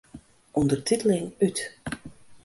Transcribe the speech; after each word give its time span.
Undertiteling 0.55 1.25
út. 1.45 1.57